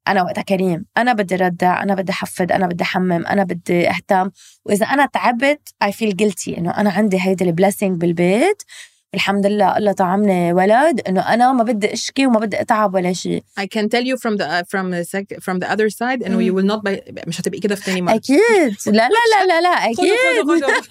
أنا 0.08 0.24
وقتها 0.24 0.42
كريم. 0.42 0.86
أنا 0.98 1.14
بدي 1.14 1.36
أرضع 1.36 1.84
أنا 1.84 1.96
بدي 1.96 2.12
حفض 2.12 2.52
أنا 2.52 2.68
بدي 2.68 2.84
حمم 2.84 3.26
أنا 3.26 3.44
بدي 3.44 3.90
أهتم. 3.90 4.32
وإذا 4.66 4.86
أنا 4.86 5.06
تعبت 5.06 5.70
I 5.84 5.92
feel 5.92 6.16
guilty 6.16 6.58
إنه 6.58 6.72
أنا 6.72 6.90
عندي 6.90 7.22
هيدي 7.22 7.44
ال 7.44 7.50
blessing 7.50 8.02
بالبيت. 8.02 8.64
الحمد 9.16 9.46
لله 9.46 9.78
الله 9.78 9.92
طعمني 9.92 10.54
ولد. 10.54 11.02
إنه 11.08 11.34
أنا 11.34 11.54
ما 11.54 11.64
بدي 11.64 11.94
أشكي 11.94 12.26
وما 12.28 12.40
بدي 12.40 12.62
أتعب 12.62 12.94
ولا 12.96 13.14
شيء 13.14 13.44
I 13.60 13.64
can 13.64 13.84
tell 13.90 14.04
you 14.04 14.18
from 14.18 14.38
the 14.38 14.46
from 14.72 14.92
the 14.92 15.04
sec- 15.04 15.40
from 15.42 15.60
the 15.60 15.68
other 15.72 15.90
side 15.90 16.26
إنه 16.26 16.40
you 16.50 16.54
will 16.56 16.68
not 16.72 16.82
buy 16.90 17.28
مش 17.28 17.42
هتبقي 17.42 17.60
كده 17.60 17.76
في 17.76 17.84
تاني 17.86 18.02
مرة. 18.02 18.16
أكيد. 18.16 18.76
لا 18.88 18.92
لا 18.92 19.10
لا 19.10 19.46
لا 19.48 19.62
لا 19.62 19.70
أكيد. 19.70 20.46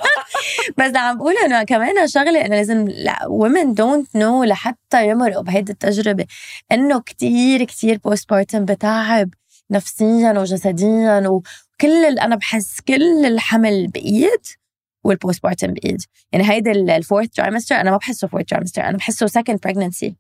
بس 0.78 0.97
عم 0.97 1.19
بقول 1.19 1.35
إنه 1.45 1.62
كمان 1.62 2.07
شغلة 2.09 2.40
إنه 2.47 2.57
لازم 2.57 2.88
لا 2.88 3.14
women 3.28 3.69
don't 3.75 4.21
know 4.21 4.45
لحتى 4.47 5.09
يمرقوا 5.09 5.43
بهيدي 5.43 5.73
التجربة. 5.73 6.26
إنه 6.73 7.00
كتير 7.00 7.64
كتير 7.64 7.99
postpartum 8.04 8.64
بتعب 8.64 9.31
نفسيا 9.71 10.33
وجسديا 10.38 11.28
وكل 11.28 12.19
أنا 12.19 12.37
بحس 12.37 12.81
كل 12.88 13.26
الحمل 13.26 13.87
بايد 13.87 14.40
وال 15.04 15.42
postpartum 15.42 15.73
بايد 15.73 16.02
يعني 16.32 16.50
هيدا 16.50 16.96
ال 16.97 17.01
fourth 17.01 17.28
trimester 17.28 17.75
أنا 17.75 17.90
ما 17.90 17.96
بحسه 17.96 18.28
fourth 18.28 18.44
trimester 18.44 18.83
أنا 18.82 18.96
بحسه 18.96 19.26
second 19.26 19.59
pregnancy 19.64 20.16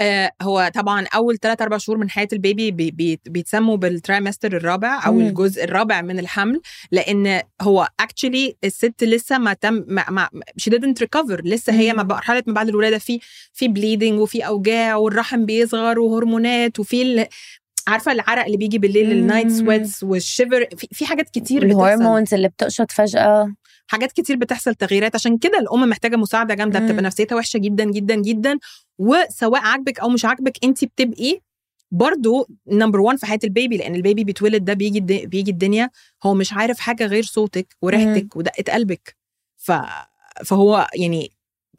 آه، 0.00 0.30
هو 0.42 0.70
طبعا 0.74 1.06
أول 1.14 1.38
3 1.38 1.62
4 1.62 1.78
شهور 1.78 1.98
من 1.98 2.10
حياة 2.10 2.28
ال 2.32 2.40
baby 2.40 2.70
بي 2.70 2.90
بي 2.90 3.20
بيتسموا 3.26 3.76
بال 3.76 3.90
trimester 3.90 4.56
الرابع 4.56 5.06
أو 5.06 5.12
مم. 5.12 5.26
الجزء 5.26 5.64
الرابع 5.64 6.02
من 6.02 6.18
الحمل 6.18 6.60
لأن 6.92 7.40
هو 7.62 7.88
actually 8.00 8.56
الست 8.64 9.04
لسه 9.04 9.38
ما 9.38 9.52
تم 9.52 9.84
ما 9.88 10.04
ما 10.10 10.28
she 10.62 10.72
didn't 10.72 11.02
recover 11.02 11.40
لسه 11.44 11.72
هي. 11.72 11.92
ما 11.92 12.02
مرحله 12.02 12.42
ما 12.46 12.52
بعد 12.52 12.68
الولادة 12.68 12.98
في 12.98 13.20
في 13.52 13.68
bleeding 13.68 14.20
وفي 14.20 14.46
أوجاع 14.46 14.96
والرحم 14.96 15.46
بيصغر 15.46 15.98
وهرمونات 15.98 16.80
وفي 16.80 17.26
عارفة 17.86 18.12
العرق 18.12 18.44
اللي 18.44 18.56
بيجي 18.56 18.78
بالليل. 18.78 19.12
ال 19.12 19.18
night 19.18 19.50
sweats 19.50 20.02
وال 20.02 20.18
shiver 20.18 20.66
في, 20.76 20.88
في 20.92 21.06
حاجات 21.06 21.30
كتير 21.30 21.62
ال 21.62 21.70
hormones 21.70 22.34
اللي 22.34 22.48
بتقشط 22.48 22.90
فجأة 22.90 23.54
حاجات 23.86 24.12
كتير 24.12 24.36
بتحصل 24.36 24.74
تغييرات. 24.74 25.14
عشان 25.14 25.38
كده 25.38 25.58
الأم 25.58 25.88
محتاجة 25.88 26.16
مساعدة 26.16 26.54
جامدة. 26.54 26.78
بتبقى 26.78 27.02
نفسيتها 27.02 27.36
وحشة 27.36 27.58
جدا 27.58 27.84
جدا 27.84 28.14
جدا. 28.14 28.58
وسواء 28.98 29.60
عاجبك 29.60 30.00
أو 30.00 30.08
مش 30.08 30.24
عاجبك 30.24 30.64
انت 30.64 30.84
بتبقي 30.84 31.40
برضو 31.90 32.48
number 32.66 33.00
1 33.00 33.18
في 33.18 33.26
حياة 33.26 33.38
ال 33.44 33.50
baby 33.50 33.76
لأن 33.76 33.94
ال 33.94 34.00
baby 34.00 34.24
بيتولد 34.24 34.64
ده 34.64 34.72
بيجي 34.72 35.00
بيجي 35.00 35.50
الدنيا. 35.50 35.90
هو 36.24 36.34
مش 36.34 36.52
عارف 36.52 36.78
حاجة 36.78 37.06
غير 37.06 37.22
صوتك 37.22 37.76
وريحتك 37.82 38.36
ودقه 38.36 38.72
قلبك. 38.72 39.16
ف 39.56 39.72
فهو 40.44 40.86
يعني 40.94 41.32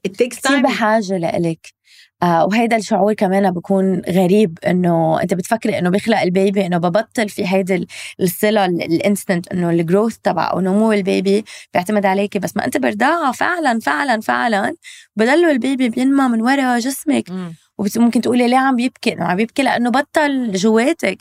كثير 0.04 0.32
time. 0.32 0.64
بحاجة 0.64 1.18
لإلك. 1.18 1.77
وهيدا 2.24 2.76
الشعور 2.78 3.14
كمان 3.14 3.52
بكون 3.52 4.02
غريب 4.10 4.60
إنه 4.68 5.22
أنت 5.22 5.34
بتفكري 5.34 5.80
إنه 5.80 5.90
بيخلق 5.90 6.22
ال 6.22 6.31
baby 6.31 6.66
إنه 6.66 6.78
ببطل 6.78 7.30
في 7.30 7.48
هيدي 7.48 7.76
ال- 7.76 7.88
الصلة 8.22 8.66
ال 8.66 8.76
instant 8.76 9.48
إنه 9.48 9.70
ال 9.70 9.77
growth 9.77 10.18
تبع 10.18 10.52
أو 10.52 10.60
نمو 10.60 10.92
ال 10.92 11.02
baby 11.02 11.46
بيعتمد 11.74 12.06
عليكي 12.06 12.40
بس 12.40 12.58
ما 12.58 12.66
أنت 12.66 12.78
برضاعه 12.78 13.32
فعلا 13.32 13.80
فعلا 13.80 14.22
فعلا 14.22 14.76
بضلوا 15.16 15.52
ال 15.52 15.59
baby 15.59 15.90
بينمى 15.90 16.28
من 16.28 16.42
ورا 16.42 16.80
جسمك. 16.80 17.30
مم. 17.32 17.54
وممكن 17.78 18.22
تقولي 18.22 18.48
ليه 18.48 18.58
عم 18.58 18.76
بيبكي؟ 18.76 19.14
إنه 19.14 19.26
عم 19.26 19.36
بيبكي 19.38 19.64
لأنه 19.64 19.90
بطل 19.90 20.52
جواتك. 20.52 21.18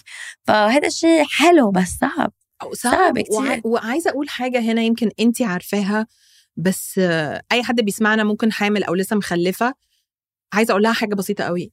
فهذا 0.46 0.86
الشيء 0.86 1.24
حلو 1.30 1.70
بس 1.70 1.88
صعب. 2.00 2.32
أو 2.62 2.74
صعب. 2.74 2.92
صعب 2.92 3.18
كتير. 3.18 3.36
وع... 3.40 3.60
وعايزة 3.64 4.10
أقول 4.10 4.28
حاجة 4.28 4.60
هنا 4.60 4.82
يمكن 4.82 5.10
انت 5.20 5.42
عارفاها 5.42 6.06
بس 6.56 7.00
آه، 7.02 7.42
أي 7.52 7.62
حد 7.62 7.80
بيسمعنا 7.80 8.24
ممكن 8.24 8.52
حامل 8.52 8.84
أو 8.84 8.94
لسه 8.94 9.16
مخلفة. 9.16 9.85
عايزة 10.52 10.70
أقول 10.72 10.82
لها 10.82 10.92
حاجة 10.92 11.14
بسيطة 11.14 11.44
قوي. 11.44 11.72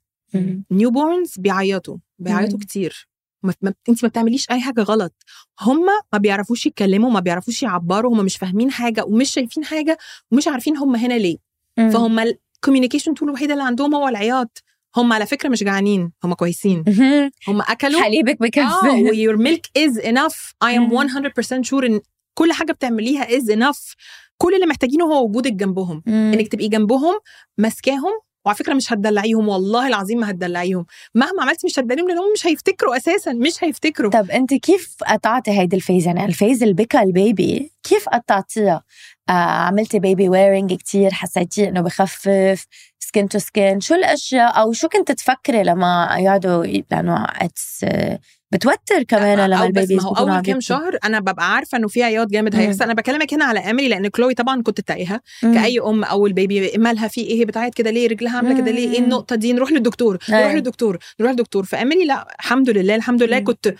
newborns 0.72 1.34
بيعيطوا 1.38 1.98
بيعيطوا. 2.20 2.60
كتير. 2.60 3.08
ما 3.44 3.54
انت 3.90 4.04
ما 4.04 4.10
بتعمليش 4.10 4.52
أي 4.52 4.62
حاجة 4.62 4.82
غلط. 4.82 5.14
هم 5.62 5.86
ما 6.14 6.20
بيعرفوش 6.20 6.66
يتكلموا 6.66 7.10
ما 7.12 7.20
بيعرفوش 7.20 7.64
يعبروا 7.64 8.14
هم 8.14 8.26
مش 8.26 8.38
فاهمين 8.38 8.72
حاجة 8.72 9.06
ومش 9.06 9.32
شايفين 9.32 9.66
حاجة 9.66 9.98
ومش 10.32 10.48
عارفين 10.48 10.78
هم 10.78 10.96
هنا 10.96 11.14
ليه. 11.14 11.38
مم. 11.78 11.90
فهم 11.90 12.20
ال 12.20 12.26
communication 12.26 13.14
tool 13.14 13.28
الوحيدة 13.28 13.54
اللي 13.54 13.64
عندهم 13.64 13.96
هو 13.96 14.08
العياط. 14.08 14.64
هم 14.96 15.14
على 15.14 15.26
فكرة 15.26 15.50
مش 15.50 15.64
جعانين 15.64 16.12
هم 16.24 16.34
كويسين. 16.34 16.84
هم 17.48 17.62
أكلوا. 17.62 18.02
حليبك 18.02 18.38
آه 18.42 18.46
بكفي 18.46 18.88
و 18.88 18.98
your 18.98 19.38
milk 19.38 19.70
is 19.78 19.98
enough 20.00 20.54
I 20.64 20.78
am 20.78 20.84
مم. 20.84 21.08
100% 21.60 21.62
sure 21.62 21.86
إن 21.86 22.00
كل 22.34 22.54
حاجة 22.54 22.72
بتعمليها 22.72 23.38
is 23.38 23.50
enough 23.50 23.96
كل 24.38 24.56
اللي 24.56 24.66
محتاجينه 24.66 25.06
هو 25.06 25.26
وجودك 25.26 25.54
جنبهم. 25.54 26.04
إنك 26.08 26.48
تبقي 26.48 26.68
جنبهم 26.68 27.20
ماسكاهم 27.58 28.12
وعلى 28.46 28.58
فكرة 28.58 28.74
مش 28.74 28.94
هتدلعيهم 28.94 29.50
والله 29.50 29.88
العظيم 29.88 30.20
ما 30.20 30.30
هتدلعيهم. 30.30 30.86
مهما 31.16 31.42
عملتي 31.42 31.68
مش 31.68 31.80
هتدلعيهم 31.80 32.08
لأنهم 32.08 32.34
مش 32.34 32.48
هيفتكروا 32.48 32.98
أساسا 32.98 33.34
مش 33.34 33.64
هيفتكروا. 33.64 34.12
طب 34.12 34.32
أنت 34.32 34.54
كيف 34.54 34.96
قطعتي 35.08 35.52
هيدي 35.52 35.76
ال 35.76 35.81
phase 35.81 36.06
يعني 36.08 36.26
ال 36.26 36.32
phase 36.32 36.64
اللي 36.64 36.74
بكى 36.74 37.00
ال 37.00 37.14
baby 37.14 37.72
كيف 37.84 38.10
قطعتيها؟ 38.10 38.84
آه 39.30 39.32
عملتي 39.32 40.00
baby 40.00 40.30
wearing 40.30 40.74
كتير 40.74 41.12
حسيتي 41.14 41.68
إنه 41.70 41.82
بخفف 41.82 42.66
skin 43.00 43.30
to 43.30 43.40
skin 43.40 43.80
شو 43.80 43.96
الأشياء؟ 43.96 44.62
أو 44.62 44.74
شو 44.74 44.88
كنت 44.88 45.12
تفكري 45.12 45.64
لما 45.64 46.16
يقعدوا 46.20 46.66
لأنه 46.92 47.26
it's 47.30 47.86
بتوتر 48.54 49.04
كمان 49.04 49.40
لما 49.50 49.56
أو 49.64 49.68
بس 49.72 49.78
ال 49.78 49.81
baby 49.81 49.96
ما 49.96 50.04
هو 50.04 50.14
أول 50.16 50.42
كام 50.42 50.60
شهر 50.60 50.98
أنا 51.04 51.20
ببقى 51.20 51.54
عارفة 51.56 51.78
إنه 51.78 51.88
في 51.88 52.04
عياط 52.04 52.28
جامد. 52.28 52.56
هيحصل 52.56 52.84
أنا 52.84 52.94
بكلمك 52.94 53.34
هنا 53.34 53.46
على 53.46 53.60
املي 53.60 53.88
لأن 53.88 54.08
كلوي 54.08 54.34
طبعا 54.34 54.62
كنت 54.62 54.82
تايهه 54.82 55.22
كأي 55.42 55.80
أم 55.80 56.04
اول 56.04 56.34
baby 56.34 56.72
مالها 56.78 57.08
في 57.08 57.22
إيه 57.22 57.40
هي 57.40 57.46
بتعيط 57.46 57.74
كده 57.74 57.90
ليه 57.92 58.08
رجلها 58.08 58.38
عاملة 58.38 58.58
كده 58.58 58.72
ليه 58.72 58.92
إيه. 58.94 59.00
النقطة 59.00 59.36
دي 59.36 59.54
نروح 59.54 59.72
للدكتور 59.72 60.18
نروح 60.30 60.40
أيوة. 60.42 60.54
للدكتور 60.56 60.98
نروح 61.20 61.32
للدكتور 61.32 61.66
family 61.66 62.06
لا 62.06 62.36
الحمد 62.40 62.70
لله 62.70 62.96
الحمد 62.96 63.24
لله 63.24 63.40
مم. 63.40 63.46
كنت 63.46 63.76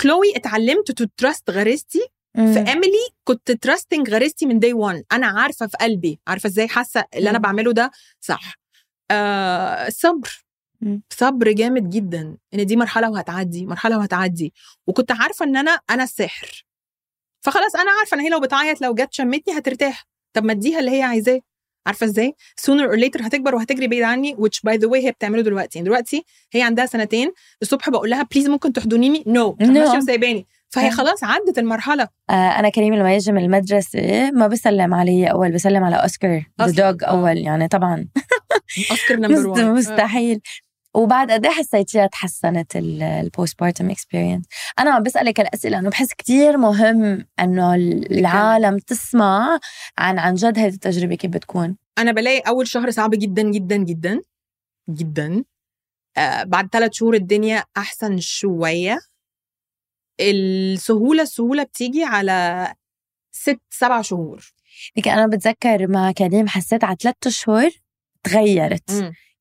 كلوي 0.00 0.32
اتعلمت 0.36 0.90
to 0.90 1.04
trust 1.16 1.50
غريزتي 1.50 2.00
في 2.36 2.58
اميلي 2.58 3.08
كنت 3.24 3.50
trusting 3.52 4.10
غريزتي 4.10 4.46
من 4.46 4.58
day 4.58 4.72
1 4.72 5.04
أنا 5.12 5.26
عارفة 5.26 5.66
في 5.66 5.76
قلبي 5.80 6.20
عارفة 6.26 6.46
إزاي 6.46 6.68
حاسة 6.68 7.04
اللي 7.16 7.30
أنا. 7.30 7.38
بعمله 7.38 7.72
ده 7.72 7.90
صح 8.20 8.54
آه 9.10 9.88
صبر. 9.88 10.45
صبر 11.10 11.52
جامد 11.52 11.90
جدا 11.90 12.36
إن 12.54 12.66
دي 12.66 12.76
مرحلة 12.76 13.10
وهتعدي 13.10 13.66
مرحلة 13.66 13.98
وهتعدي. 13.98 14.52
وكنت 14.86 15.12
عارفة 15.12 15.44
إن 15.44 15.56
أنا 15.56 15.80
أنا 15.90 16.02
السحر 16.02 16.66
فخلاص 17.40 17.76
أنا 17.76 17.90
عارفة 17.90 18.14
إن 18.14 18.20
هي 18.20 18.28
لو 18.28 18.40
بتعيط 18.40 18.80
لو 18.80 18.94
جت 18.94 19.08
شمتني 19.10 19.58
هترتاح. 19.58 20.06
طب 20.32 20.44
ما 20.44 20.52
اديها 20.52 20.80
اللي 20.80 20.90
هي 20.90 21.02
عايزاه. 21.02 21.40
عارفة 21.86 22.06
إزاي؟ 22.06 22.34
sooner 22.60 22.90
or 22.92 22.98
later 22.98 23.22
هتكبر 23.24 23.54
وهتجري 23.54 23.88
بعيد 23.88 24.02
عني 24.02 24.36
which 24.36 24.70
by 24.70 24.76
the 24.78 24.88
way 24.90 24.94
هي 24.96 25.12
بتعمله 25.12 25.42
دلوقتي. 25.42 25.78
يعني 25.78 25.88
دلوقتي 25.88 26.24
هي 26.52 26.62
عندها 26.62 26.86
سنتين 26.86 27.32
الصبح 27.62 27.90
بقول 27.90 28.10
لها 28.10 28.22
please 28.22 28.48
ممكن 28.48 28.72
تحضنيني 28.72 29.24
no 29.26 29.56
no. 29.60 29.64
No. 29.64 29.68
ماشيه 29.68 29.98
وسايباني. 29.98 30.46
فهي 30.68 30.86
آه. 30.86 30.90
خلاص 30.90 31.24
عدت 31.24 31.58
المرحلة. 31.58 32.08
آه 32.30 32.32
أنا 32.32 32.68
كريم 32.68 32.94
لما 32.94 33.14
يجي 33.14 33.32
من 33.32 33.44
المدرسة 33.44 34.30
ما 34.30 34.46
بسلم 34.46 34.94
علي 34.94 35.30
أول 35.30 35.52
بسلم 35.52 35.84
على 35.84 35.96
أوسكار 35.96 36.44
the. 36.62 36.90
dog 36.90 37.04
آه. 37.04 37.10
أول 37.10 37.38
يعني 37.38 37.68
طبعا. 37.68 38.08
أوسكار 38.90 39.16
number 39.20 39.48
1 39.48 39.64
مستحيل. 39.64 40.40
وبعد 40.96 41.30
قد 41.30 41.46
إيه 41.46 41.52
حسيتيها 41.52 42.06
تحسنت 42.06 42.76
ال 42.76 43.60
postpartum 43.60 43.90
experience 43.90 44.44
أنا 44.78 44.90
عم 44.90 45.02
بسألك 45.02 45.40
الاسئله 45.40 45.76
لأنه 45.76 45.90
بحس 45.90 46.14
كتير 46.14 46.56
مهم 46.56 47.26
إنه 47.40 47.74
العالم 47.74 48.78
تسمع 48.78 49.58
عن 49.98 50.18
عن 50.18 50.34
جد 50.34 50.58
هذه 50.58 50.74
التجربة 50.74 51.14
كيف 51.14 51.30
بتكون. 51.30 51.76
أنا 51.98 52.12
بلاقي 52.12 52.38
أول 52.38 52.68
شهر 52.68 52.90
صعب 52.90 53.10
جدا 53.10 53.42
جدا 53.42 53.76
جدا 53.76 54.20
جدا. 54.90 55.44
آه 56.16 56.42
بعد 56.42 56.68
ثلاث 56.72 56.92
شهور 56.92 57.14
الدنيا 57.14 57.64
أحسن 57.76 58.18
شوية. 58.20 58.98
السهولة 60.20 61.22
السهولة 61.22 61.62
بتيجي 61.62 62.04
على 62.04 62.74
ست 63.32 63.60
سبع 63.70 64.02
شهور. 64.02 64.52
لكن 64.96 65.10
أنا 65.10 65.26
بتذكر 65.26 65.88
مع 65.88 66.12
كريم 66.12 66.48
حسيت 66.48 66.84
على 66.84 66.96
ثلاث 67.00 67.14
اشهر 67.26 67.70
تغيرت. 68.22 68.90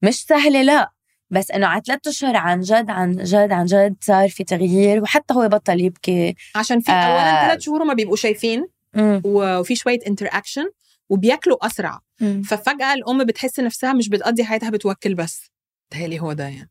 مش 0.02 0.24
سهلة 0.26 0.62
لا. 0.62 0.95
بس 1.29 1.51
إنه 1.51 1.67
على 1.67 1.82
ثلاث 1.88 2.08
أشهر 2.08 2.36
عن 2.36 2.62
جد 2.62 2.89
عن 2.89 3.12
جد 3.12 3.51
عن 3.51 3.65
جد 3.65 3.96
صار 4.01 4.29
في 4.29 4.44
تغيير 4.44 5.01
وحتى 5.01 5.34
هو 5.34 5.48
بطل 5.48 5.82
يبكي. 5.82 6.36
عشان 6.55 6.79
في 6.79 6.91
آه. 6.91 6.96
اولا 6.96 7.48
ثلاث 7.48 7.62
شهور 7.62 7.84
ما 7.84 7.94
بيبقوا 7.94 8.15
شايفين 8.15 8.67
مم. 8.94 9.22
وفي 9.25 9.75
شوية 9.75 10.00
interaction 10.08 10.70
وبياكلوا 11.10 11.65
أسرع. 11.65 12.00
مم. 12.22 12.41
ففجأة 12.44 12.94
الأم 12.94 13.24
بتحس 13.24 13.60
نفسها 13.60 13.94
مش 13.94 14.10
بتقضي 14.10 14.44
حياتها 14.44 14.70
بتوكل 14.70 15.13
بس. 15.15 15.51
تهيألي 15.89 16.20
هو 16.22 16.34
ده 16.34 16.44
يعني. 16.44 16.70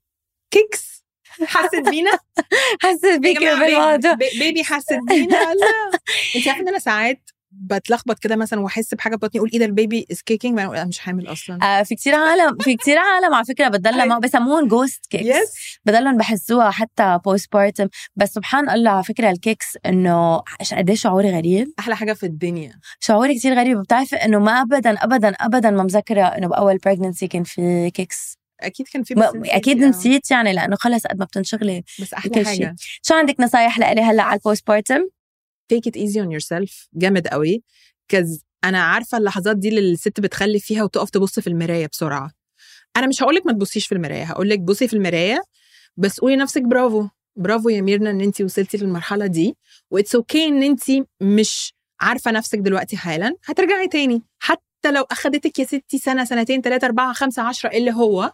كيكس 0.51 1.05
حست 1.45 1.89
بينا؟ 1.89 2.11
حسيت 2.83 3.05
يا 3.05 3.17
بيكي 3.17 3.39
baby, 3.39 4.39
baby 4.39 4.65
حست 4.65 4.99
بينا؟ 5.09 5.37
لا. 5.55 5.91
انت 6.37 6.49
عارفة 6.49 6.63
إن 6.63 6.69
أنا 6.69 6.79
ساعات 6.79 7.31
بتلخبط 7.61 8.19
كده 8.19 8.37
مثلا 8.37 8.61
وأحس 8.61 8.95
بحاجة 8.95 9.17
بطني 9.17 9.39
أقول 9.39 9.51
إيه 9.53 9.59
ده 9.59 9.65
ال 9.65 9.73
baby 9.73 10.07
is 10.13 10.23
kicking 10.23 10.59
أنا 10.61 10.85
مش 10.85 10.99
حامل 10.99 11.27
أصلا. 11.33 11.59
آه 11.63 11.83
في 11.83 11.95
كتير 11.95 12.15
عالم 12.15 12.57
في 12.61 12.77
كتير 12.77 12.99
عالم 12.99 13.35
على 13.35 13.45
فكرة 13.45 13.69
بتضلها 13.69 14.05
ما 14.05 14.19
بسموهم 14.19 14.69
ghost 14.69 15.07
kicks 15.11 15.25
yes 15.27 15.79
بضلهم 15.87 16.17
بحسوها 16.17 16.71
حتى 16.71 17.19
postpartum 17.25 17.89
بس 18.17 18.31
سبحان 18.33 18.71
الله 18.71 18.91
على 18.91 19.05
فكرة 19.05 19.31
ال 19.31 19.39
kicks 19.39 19.79
إنه 19.87 20.37
قد 20.73 20.89
إيه 20.91 20.97
شعوري 20.97 21.31
غريب. 21.31 21.69
أحلى 21.79 21.97
حاجة 21.97 22.13
في 22.13 22.27
الدنيا. 22.27 22.81
شعوري 23.01 23.39
كتير 23.39 23.55
غريب. 23.55 23.79
بتعرفي 23.79 24.17
إنه 24.17 24.39
ما 24.39 24.63
ابدا 24.63 24.91
ابدا 24.91 25.29
ابدا 25.29 25.71
ما 25.71 25.83
مذكرة 25.83 26.23
إنه 26.23 26.49
بأول 26.49 26.77
pregnancy 26.79 27.27
كان 27.27 27.45
في 27.45 27.91
kicks 27.91 28.39
أكيد 28.61 28.89
كان 28.89 29.03
في 29.03 29.15
أكيد 29.47 29.83
آه. 29.83 29.89
نسيت 29.89 30.31
يعني 30.31 30.53
لأنه 30.53 30.77
خلص 30.77 31.07
قد 31.07 31.19
ما 31.19 31.25
بتنشغلي 31.25 31.83
بس 32.01 32.15
أحلى. 32.15 32.45
حاجة. 32.45 32.77
شو 33.03 33.15
عندك 33.15 33.41
نصايح 33.41 33.79
لإلي 33.79 34.01
هلأ 34.01 34.23
على 34.23 34.37
ال 34.39 34.67
postpartum 34.67 35.01
take 35.73 35.91
it 35.91 35.97
easy 35.97 36.21
on 36.21 36.31
yourself 36.39 36.89
جامد 36.95 37.29
قوي. 37.29 37.63
cause 38.09 38.45
أنا 38.65 38.83
عارفة 38.83 39.19
اللحظات 39.19 39.57
دي 39.57 39.69
اللي 39.69 39.93
الست 39.93 40.21
بتخلف 40.21 40.65
فيها 40.65 40.83
وتقف 40.85 41.11
تبص 41.11 41.41
في 41.41 41.47
المراية 41.47 41.87
بسرعة. 41.93 42.31
أنا 42.97 43.07
مش 43.07 43.23
هقولك 43.23 43.47
ما 43.47 43.53
تبصيش 43.53 43.87
في 43.87 43.95
المراية 43.95 44.25
هقولك 44.25 44.61
بصي 44.61 44.89
في 44.89 44.95
المراية 44.95 45.43
بس 45.97 46.21
قولي 46.21 46.37
لنفسك 46.37 46.63
برافو 46.63 47.09
برافو 47.37 47.69
يا 47.69 47.81
ميرنا 47.81 48.11
إن 48.11 48.21
انت 48.21 48.41
وصلتي 48.41 48.77
للمرحلة 48.77 49.27
دي. 49.27 49.57
و 49.91 49.95
it's 49.95 50.15
okay 50.15 50.47
إن 50.47 50.63
انت 50.63 50.83
مش 51.21 51.75
عارفة 52.01 52.31
نفسك 52.31 52.59
دلوقتي 52.59 52.97
حالا 52.97 53.37
هترجعي 53.45 53.89
تاني. 53.89 54.23
حتى 54.39 54.64
لو 54.91 55.03
أخدتك 55.11 55.59
يا 55.59 55.65
ستي 55.65 55.99
سنة 55.99 56.25
سنتين 56.25 56.61
ثلاثة 56.61 56.87
أربعة 56.87 57.13
خمسة 57.13 57.43
عشرة 57.43 57.71
اللي 57.71 57.93
هو 57.93 58.33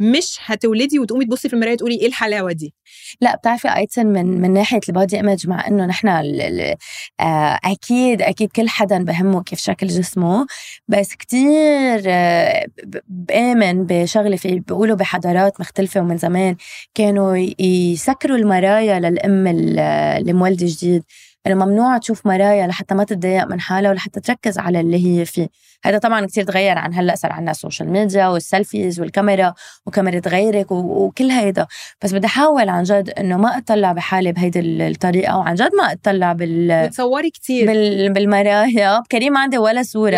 مش 0.00 0.38
هتولدي 0.44 0.98
وتقومي 0.98 1.24
تبصي 1.24 1.48
في 1.48 1.54
المراية 1.54 1.76
تقولي 1.76 1.94
إيه 1.94 2.06
الحلاوة 2.06 2.52
دي. 2.52 2.74
لا 3.20 3.36
بتعرفي 3.36 3.76
آيتن 3.76 4.06
من 4.06 4.40
من 4.40 4.52
ناحية 4.52 4.80
البادي 4.88 5.16
ايمج 5.16 5.48
مع 5.48 5.66
إنه 5.68 5.86
نحن 5.86 6.08
آه، 6.08 7.58
أكيد 7.64 8.22
أكيد 8.22 8.48
كل 8.52 8.68
حدا 8.68 9.04
بهمه 9.04 9.42
كيف 9.42 9.58
شكل 9.58 9.86
جسمه. 9.86 10.46
بس 10.88 11.14
كتير 11.14 12.02
آه، 12.06 12.66
ب- 12.84 12.98
بآمن 13.08 13.86
بشغلة 13.86 14.36
في 14.36 14.60
بيقولوا 14.60 14.96
بحضارات 14.96 15.60
مختلفة 15.60 16.00
ومن 16.00 16.16
زمان 16.16 16.56
كانوا 16.94 17.36
يسكروا 17.58 18.36
المرايا 18.36 19.00
للأم 19.00 19.46
ال- 19.46 19.78
اللي 20.20 20.32
مولده 20.32 20.66
جديد. 20.68 21.02
انه 21.46 21.54
ممنوع 21.64 21.98
تشوف 21.98 22.26
مرايا 22.26 22.66
لحتى 22.66 22.94
ما 22.94 23.04
تتضايق 23.04 23.46
من 23.46 23.60
حالها 23.60 23.90
ولحتى 23.90 24.20
تركز 24.20 24.58
على 24.58 24.80
اللي 24.80 25.06
هي 25.20 25.24
فيه. 25.24 25.48
هذا 25.84 25.98
طبعا 25.98 26.26
كتير 26.26 26.44
تغير 26.44 26.78
عن 26.78 26.94
هلأ 26.94 27.14
صار 27.14 27.32
عندنا 27.32 27.50
ال 27.50 27.56
social 27.56 27.90
media 27.90 28.26
وال 28.26 28.42
selfies 28.42 29.00
والكاميرا 29.00 29.54
وكاميرا 29.86 30.20
غيرك 30.28 30.72
وكل 30.72 31.30
هيدا. 31.30 31.66
بس 32.04 32.12
بدي 32.12 32.26
أحاول 32.26 32.68
عن 32.68 32.82
جد 32.82 33.10
إنه 33.10 33.36
ما 33.36 33.58
اطلع 33.58 33.92
بحالي 33.92 34.32
بهيدي 34.32 34.60
الطريقة 34.60 35.38
وعن 35.38 35.54
جد 35.54 35.70
ما 35.74 35.92
اطلع 35.92 36.32
بال 36.32 36.86
بتصوري 36.88 37.30
كتير. 37.30 37.66
بال... 37.66 38.12
بالمرايا. 38.12 39.02
كريم 39.12 39.32
ما 39.32 39.40
عندي 39.40 39.58
ولا 39.58 39.82
صورة. 39.82 40.16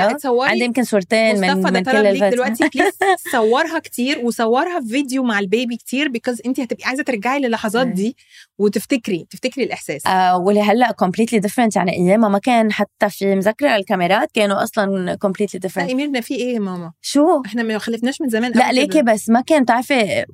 عندي 0.51 0.65
يمكن 0.65 0.85
صورتين 0.85 1.41
من 1.41 1.49
من 1.73 1.83
كل 1.83 1.91
الفترة. 2.07 2.29
دلوقتي 2.31 2.69
please 2.75 2.93
صورها 3.33 3.79
كتير 3.79 4.19
وصورها 4.19 4.81
في 4.81 4.89
فيديو 4.89 5.23
مع 5.23 5.39
ال 5.39 5.46
baby 5.46 5.77
كتير 5.77 6.09
because 6.09 6.43
انت 6.47 6.61
هتبقي 6.61 6.85
عايزة 6.85 7.03
ترجعي 7.03 7.39
للحظات. 7.41 7.87
دي. 7.87 8.17
وتفتكري 8.59 9.27
تفتكري 9.31 9.65
الإحساس؟ 9.65 10.07
آه 10.07 10.39
واللي 10.39 10.63
هلأ 10.63 10.93
completely 10.93 11.39
different 11.39 11.77
يعني 11.77 11.93
ايامها 11.93 12.29
ما 12.29 12.39
كان 12.39 12.73
حتى 12.73 13.09
في 13.09 13.35
مذكره 13.35 13.77
الكاميرات 13.77 14.29
كانوا 14.35 14.63
أصلا 14.63 15.15
completely 15.15 15.59
لا 15.59 15.69
different 15.69 15.89
ايميرنا 15.89 16.21
في 16.21 16.35
إيه 16.35 16.59
ماما؟ 16.59 16.93
شو؟ 17.03 17.43
إحنا 17.47 17.63
ما 17.63 17.79
خلفناش 17.79 18.21
من 18.21 18.29
زمان 18.29 18.53
لا 18.53 18.73
ليكي. 18.73 19.03
بس 19.03 19.29
ما 19.29 19.41
كان 19.41 19.63
بتعرفي 19.63 19.95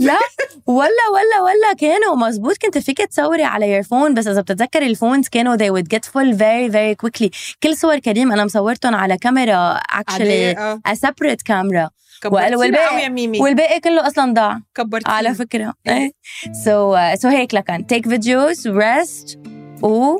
لا 0.00 0.18
ولا 0.66 1.04
ولا 1.12 1.42
ولا 1.42 1.72
كانوا 1.78 2.16
مزبوط 2.16 2.56
كنت 2.56 2.78
فيك 2.78 2.98
تصوري 2.98 3.42
على 3.42 3.70
يور 3.70 3.82
فون 3.82 4.14
بس 4.14 4.26
إذا 4.26 4.40
بتتذكري 4.40 4.86
الفونز 4.86 5.28
كانوا 5.28 5.56
they 5.56 5.70
would 5.80 5.86
get 5.86 6.04
full 6.04 6.34
very 6.36 6.72
very 6.72 7.06
quickly. 7.06 7.30
كل 7.62 7.76
صور 7.76 7.98
كريم 7.98 8.32
أنا 8.32 8.44
مصورتهم 8.44 8.94
على 8.94 9.16
كاميرا 9.16 9.78
actually 9.78 10.58
آه. 10.58 10.80
a 10.88 10.94
separate 10.94 11.42
camera. 11.50 11.88
والباقي- 12.26 13.08
ميمي. 13.10 13.40
والباقي 13.40 13.80
كله 13.80 14.06
أصلا 14.06 14.32
ضاع 14.34 14.60
كبرتينا. 14.74 15.14
على 15.14 15.34
فكرة. 15.34 15.74
إيه. 15.88 15.92
إيه 15.94 16.10
سو 16.64 16.96
سو 17.14 17.28
هيك 17.28 17.54
لكن 17.54 17.86
تيك 17.86 18.08
فيديوز 18.08 18.68
ريست 18.68 19.38
و 19.82 20.16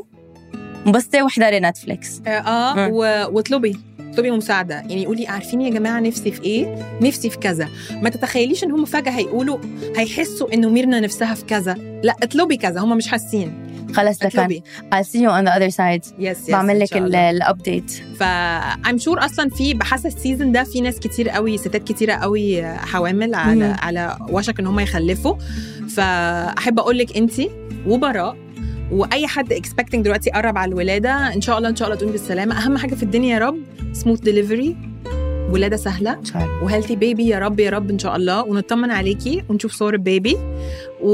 انبسطي 0.87 1.23
واحضري 1.23 1.61
نتفليكس 1.61 2.21
آه, 2.27 2.31
آه 2.31 2.89
واطلبي. 3.33 3.77
اطلبي 4.13 4.31
مساعدة. 4.31 4.75
يعني 4.75 5.07
قولي 5.07 5.27
عارفين 5.27 5.61
يا 5.61 5.71
جماعة 5.71 6.01
نفسي 6.01 6.31
في 6.33 6.43
إيه؟ 6.43 6.75
نفسي 7.03 7.31
في 7.31 7.39
كذا. 7.39 7.69
ما 8.03 8.11
تتخيليش 8.11 8.65
إن 8.65 8.71
هم 8.73 8.85
فجأة 8.85 9.11
هيقولوا 9.13 9.59
هيحسوا 9.97 10.55
إنه 10.55 10.69
ميرنا 10.69 11.01
نفسها 11.01 11.35
في 11.35 11.45
كذا. 11.45 11.75
لا 12.03 12.15
اطلبي 12.23 12.57
كذا. 12.57 12.81
هم 12.81 12.97
مش 12.97 13.09
حاسين. 13.09 13.68
خلص 13.93 14.23
اطلبي 14.23 14.63
I'll 14.95 15.05
see 15.05 15.19
you 15.19 15.31
on 15.31 15.45
the 15.49 15.55
other 15.59 15.75
side. 15.77 16.13
yes 16.19 16.51
بعمل 16.51 16.81
لك 16.81 16.97
ال 16.97 17.10
update 17.10 17.91
ف 17.91 18.23
I'm 18.89 18.99
sure 19.05 19.25
أصلا 19.25 19.51
في 19.51 19.75
بحس 19.75 20.07
ال 20.07 20.13
season 20.13 20.53
ده 20.53 20.65
في 20.65 20.81
ناس 20.81 20.99
كتير 20.99 21.29
قوي 21.29 21.59
ستات 21.59 21.85
كتيرة 21.85 22.13
قوي 22.13 22.67
حوامل 22.67 23.35
على 23.35 23.69
مم. 23.69 23.77
على 23.83 24.17
وشك 24.31 24.61
إن 24.61 24.67
هم 24.67 24.81
يخلفوا. 24.81 25.35
فاحب 25.97 26.79
أقول 26.79 26.99
لك 26.99 27.17
أنت 27.17 27.33
وبراء 27.87 28.37
وأي 28.93 29.27
حد 29.27 29.53
expecting 29.53 30.05
دلوقتي 30.05 30.31
قرب 30.31 30.59
على 30.59 30.69
الولادة 30.69 31.35
إن 31.35 31.41
شاء 31.41 31.59
الله 31.59 31.69
إن 31.69 31.77
شاء 31.77 31.89
الله 31.89 31.99
تقومي 31.99 32.13
بالسلامة. 32.13 32.65
أهم 32.65 32.79
حاجة 32.79 32.95
في 32.95 33.03
الدنيا 33.03 33.35
يا 33.35 33.39
رب 33.39 33.59
smooth 33.93 34.21
delivery 34.21 34.77
ولادة 35.51 35.77
سهلة. 35.77 36.13
إن 36.13 36.25
شاء 36.25 36.43
الله. 36.43 36.65
و 36.65 36.69
healthy 36.69 36.97
baby 36.97 37.27
يا 37.29 37.39
رب 37.39 37.61
يا 37.61 37.71
رب 37.71 37.91
إن 37.91 37.99
شاء 37.99 38.17
الله. 38.17 38.43
ونطمن 38.43 38.91
عليكي 38.91 39.45
ونشوف 39.49 39.73
صور 39.73 39.95
البيبي. 39.95 40.37
و... 41.01 41.13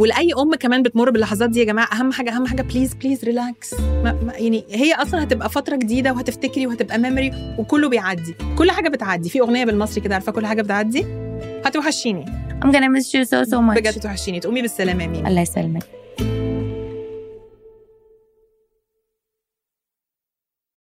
ولأي 0.00 0.32
أم 0.38 0.54
كمان 0.54 0.82
بتمر 0.82 1.10
باللحظات 1.10 1.50
دي 1.50 1.60
يا 1.60 1.64
جماعة 1.64 1.88
أهم 1.92 2.12
حاجة 2.12 2.30
أهم 2.30 2.46
حاجة 2.46 2.62
please 2.62 2.94
please 2.94 3.24
relax 3.24 3.74
ما... 3.80 4.18
ما... 4.26 4.32
يعني 4.36 4.64
هي 4.70 4.94
أصلا 4.94 5.22
هتبقى 5.22 5.50
فترة 5.50 5.76
جديدة 5.76 6.12
وهتفتكري 6.12 6.66
وهتبقى 6.66 6.98
memory 6.98 7.54
وكله 7.58 7.88
بيعدي. 7.88 8.34
كل 8.58 8.70
حاجة 8.70 8.88
بتعدي. 8.88 9.28
في 9.30 9.40
أغنية 9.40 9.64
بالمصري 9.64 10.00
كده 10.00 10.14
عارفة 10.14 10.32
كل 10.32 10.46
حاجة 10.46 10.62
بتعدي؟ 10.62 11.06
هتوحشيني. 11.64 12.24
I'm 12.64 12.68
gonna 12.72 12.90
miss 12.96 13.06
you 13.14 13.24
so 13.24 13.50
so 13.50 13.56
much. 13.56 13.76
بجد 13.76 14.00
توحشيني. 14.00 14.40
تقومي 14.40 14.62
بالسلامة 14.62 15.02
يا 15.02 15.08
ميمي 15.08 15.28
الله 15.28 15.40
يسلمك. 15.40 15.82